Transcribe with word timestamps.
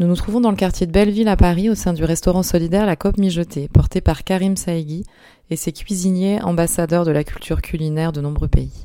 Nous 0.00 0.06
nous 0.06 0.14
trouvons 0.14 0.40
dans 0.40 0.52
le 0.52 0.56
quartier 0.56 0.86
de 0.86 0.92
Belleville 0.92 1.26
à 1.26 1.36
Paris 1.36 1.68
au 1.68 1.74
sein 1.74 1.92
du 1.92 2.04
restaurant 2.04 2.44
solidaire 2.44 2.86
La 2.86 2.94
Cope 2.94 3.18
Mijotée, 3.18 3.66
porté 3.66 4.00
par 4.00 4.22
Karim 4.22 4.56
Saïgui 4.56 5.02
et 5.50 5.56
ses 5.56 5.72
cuisiniers 5.72 6.40
ambassadeurs 6.40 7.04
de 7.04 7.10
la 7.10 7.24
culture 7.24 7.60
culinaire 7.60 8.12
de 8.12 8.20
nombreux 8.20 8.46
pays. 8.46 8.84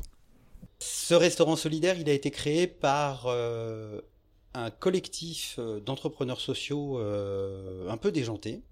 Ce 0.80 1.14
restaurant 1.14 1.54
solidaire, 1.54 2.00
il 2.00 2.10
a 2.10 2.12
été 2.12 2.32
créé 2.32 2.66
par 2.66 3.26
euh, 3.28 4.00
un 4.54 4.70
collectif 4.70 5.54
euh, 5.60 5.78
d'entrepreneurs 5.78 6.40
sociaux 6.40 6.98
euh, 6.98 7.88
un 7.88 7.96
peu 7.96 8.10
déjantés, 8.10 8.62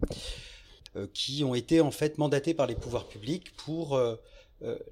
qui 1.14 1.44
ont 1.44 1.54
été 1.54 1.80
en 1.80 1.92
fait 1.92 2.18
mandatés 2.18 2.54
par 2.54 2.66
les 2.66 2.74
pouvoirs 2.74 3.06
publics 3.06 3.56
pour 3.56 3.98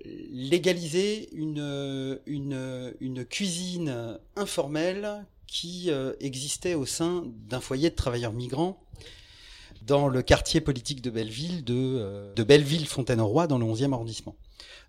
légaliser 0.05 1.29
une, 1.33 2.19
une, 2.27 2.95
une 3.01 3.25
cuisine 3.25 4.19
informelle 4.37 5.25
qui 5.51 5.91
euh, 5.91 6.13
existait 6.21 6.75
au 6.75 6.87
sein 6.87 7.25
d'un 7.49 7.61
foyer 7.61 7.91
de 7.91 7.97
travailleurs 7.97 8.33
migrants 8.33 8.81
dans 9.83 10.07
le 10.07 10.23
quartier 10.23 10.61
politique 10.61 11.03
de 11.03 11.11
Belleville, 11.11 11.65
de, 11.65 11.75
euh, 11.75 12.35
de 12.35 12.43
Belleville-Fontaine-au-Roi, 12.45 13.49
dans 13.49 13.59
le 13.59 13.67
11e 13.67 13.93
arrondissement. 13.93 14.37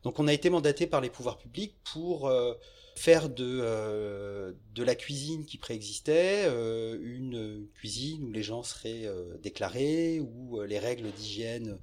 Donc 0.04 0.20
on 0.20 0.28
a 0.28 0.34
été 0.34 0.52
mandaté 0.52 0.86
par 0.86 1.02
les 1.02 1.10
pouvoirs 1.10 1.40
publics 1.40 1.74
pour 1.92 2.28
euh, 2.28 2.54
faire 2.96 3.30
de, 3.30 4.56
de 4.76 4.84
la 4.84 4.94
cuisine 4.94 5.46
qui 5.46 5.58
préexistait 5.58 6.48
où 8.22 8.32
les 8.32 8.44
gens 8.44 8.64
seraient 8.64 9.08
déclarés, 9.42 10.20
où 10.20 10.62
les 10.62 10.80
règles 10.80 11.12
d'hygiène 11.12 11.78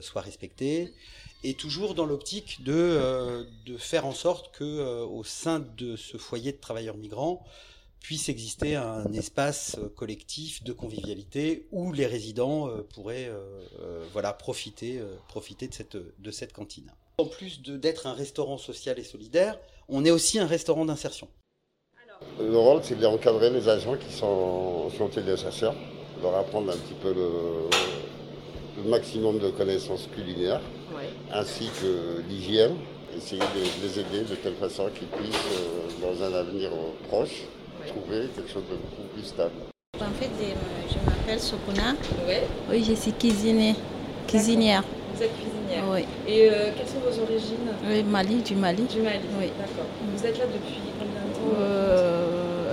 soient 0.00 0.22
respectées, 0.22 0.92
et 1.44 1.54
toujours 1.54 1.94
dans 1.94 2.06
l'optique 2.06 2.62
de, 2.64 3.46
faire 3.78 4.06
en 4.06 4.12
sorte 4.12 4.54
que 4.54 5.02
au 5.04 5.24
sein 5.24 5.60
de 5.60 5.96
ce 5.96 6.16
foyer 6.16 6.52
de 6.52 6.58
travailleurs 6.58 6.96
migrants, 6.96 7.44
puisse 8.06 8.28
exister 8.28 8.76
un 8.76 9.12
espace 9.12 9.74
euh, 9.78 9.88
collectif 9.88 10.62
de 10.62 10.72
convivialité 10.72 11.66
où 11.72 11.92
les 11.92 12.06
résidents 12.06 12.68
euh, 12.68 12.82
pourraient 12.94 13.28
euh, 13.28 14.06
voilà, 14.12 14.32
profiter, 14.32 15.02
profiter 15.26 15.66
de, 15.66 15.74
cette, 15.74 15.96
de 15.96 16.30
cette 16.30 16.52
cantine. 16.52 16.92
En 17.18 17.26
plus 17.26 17.62
d'être 17.62 18.06
un 18.06 18.12
restaurant 18.12 18.58
social 18.58 19.00
et 19.00 19.02
solidaire, 19.02 19.58
on 19.88 20.04
est 20.04 20.12
aussi 20.12 20.38
un 20.38 20.46
restaurant 20.46 20.84
d'insertion. 20.84 21.28
Le 22.38 22.56
rôle, 22.56 22.80
c'est 22.82 22.98
d'encadrer 22.98 23.50
les 23.50 23.68
agents 23.68 23.96
qui 23.96 24.12
sont, 24.12 24.90
sont 24.96 25.08
téléchasseurs, 25.08 25.74
leur 26.22 26.36
apprendre 26.36 26.70
un 26.70 26.76
petit 26.76 26.94
peu 27.02 27.12
le, 27.14 28.88
maximum 28.88 29.38
de 29.38 29.48
connaissances 29.50 30.08
culinaires, 30.14 30.60
ainsi 31.32 31.70
que 31.80 32.22
l'hygiène, 32.28 32.76
essayer 33.16 33.40
de 33.40 33.82
les 33.82 33.98
aider 33.98 34.28
de 34.28 34.34
telle 34.36 34.54
façon 34.54 34.88
qu'ils 34.94 35.08
puissent, 35.08 35.36
dans 36.02 36.22
un 36.22 36.34
avenir 36.34 36.70
proche, 37.08 37.42
trouver 37.86 38.28
quelque 38.34 38.50
chose 38.50 38.64
de 38.70 38.76
beaucoup 38.76 39.08
plus 39.14 39.24
stable. 39.24 39.52
En 39.96 40.12
fait, 40.18 40.30
je 40.90 41.10
m'appelle 41.10 41.40
Sokuna. 41.40 41.94
Oui. 42.28 42.34
Oui, 42.70 42.84
je 42.86 42.94
suis 42.94 43.12
cuisinière. 43.12 43.74
cuisinière. 44.26 44.82
Vous 45.14 45.22
êtes 45.22 45.32
cuisinière 45.34 45.84
Oui. 45.90 46.04
Et 46.28 46.50
euh, 46.50 46.70
quelles 46.76 46.86
sont 46.86 47.00
vos 47.00 47.22
origines? 47.22 47.72
Oui, 47.88 48.02
Mali, 48.02 48.42
du 48.42 48.54
Mali. 48.54 48.82
Du 48.82 49.00
Mali, 49.00 49.20
oui. 49.38 49.46
D'accord. 49.58 49.86
Vous 50.14 50.26
êtes 50.26 50.38
là 50.38 50.44
depuis 50.44 50.80
combien 50.98 51.22
de 51.22 51.34
temps? 51.34 51.60
Euh, 51.60 51.75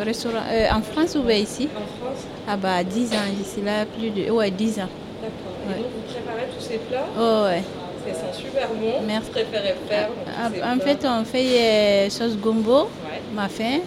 restaurant, 0.03 0.43
euh, 0.51 0.67
En 0.71 0.81
France 0.81 1.15
ou 1.15 1.23
bien 1.23 1.37
ici? 1.37 1.69
En 1.75 2.05
France? 2.05 2.23
Ah 2.47 2.57
bah 2.57 2.83
10 2.83 3.13
ans, 3.13 3.17
suis 3.43 3.61
là 3.61 3.85
plus 3.85 4.09
de... 4.09 4.31
Ouais, 4.31 4.51
10 4.51 4.79
ans. 4.79 4.89
D'accord. 5.21 5.77
Et 5.77 5.81
donc 5.81 5.91
vous 5.95 6.13
préparez 6.13 6.47
tous 6.55 6.63
ces 6.63 6.77
plats? 6.77 7.05
Oh 7.17 7.45
ouais. 7.45 7.63
C'est 8.05 8.11
un 8.11 8.33
super 8.33 8.67
bon. 8.69 9.01
Merci. 9.07 9.27
Vous 9.27 9.31
préférez 9.31 9.75
faire 9.87 10.09
ah, 10.37 10.73
En 10.73 10.79
fait, 10.79 11.05
on 11.05 11.23
fait 11.23 12.09
sauce 12.09 12.35
gombo, 12.37 12.81
ouais. 12.81 13.21
ma 13.33 13.47
faim. 13.47 13.79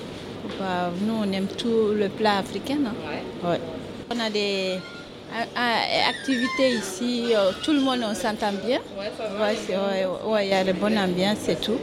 Bah, 0.58 0.90
nous, 1.02 1.14
on 1.22 1.32
aime 1.32 1.48
tout 1.48 1.92
le 1.94 2.08
plat 2.08 2.38
africain. 2.38 2.78
Hein. 2.86 3.48
Ouais. 3.50 3.60
On 4.10 4.18
a 4.18 4.30
des 4.30 4.78
activités 6.08 6.70
ici, 6.78 7.32
euh, 7.34 7.50
tout 7.62 7.72
le 7.72 7.80
monde 7.80 8.00
on 8.08 8.14
s'entend 8.14 8.52
bien. 8.64 8.78
Ouais, 8.98 9.10
ça 9.16 9.24
va. 9.28 10.28
Ouais, 10.28 10.46
il 10.46 10.50
y 10.50 10.54
a 10.54 10.62
une 10.62 10.72
bonne 10.72 10.98
ambiance 10.98 11.48
et 11.48 11.56
tout. 11.56 11.78